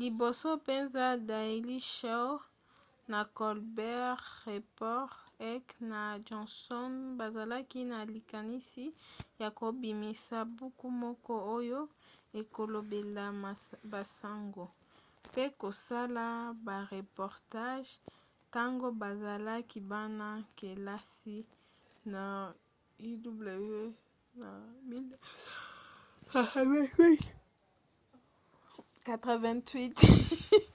liboso 0.00 0.48
mpenza 0.60 1.04
daily 1.30 1.78
show 1.96 2.28
na 3.12 3.20
colbert 3.38 4.22
report 4.48 5.12
heck 5.42 5.66
na 5.92 6.00
johnson 6.28 6.92
bazalaki 7.18 7.80
na 7.92 7.98
likanisi 8.14 8.86
ya 9.42 9.48
kobimisa 9.60 10.38
buku 10.56 10.86
moko 11.02 11.32
oyo 11.58 11.80
ekolobelaka 12.40 13.52
basango- 13.92 14.66
mpe 15.28 15.44
kosala 15.60 16.24
bareportage- 16.66 17.90
ntango 18.46 18.88
bazalaki 19.02 19.78
bana-kelasi 19.90 21.36
na 22.12 22.24
uw 23.08 23.86
na 24.42 24.52
1988 29.08 30.68